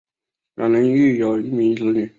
[0.55, 2.09] 两人育有一名子女。